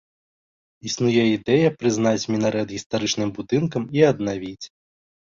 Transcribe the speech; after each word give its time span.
Існуе 0.89 1.23
ідэя 1.37 1.67
прызнаць 1.81 2.29
мінарэт 2.35 2.73
гістарычным 2.77 3.29
будынкам 3.37 3.85
і 3.99 4.03
аднавіць. 4.11 4.65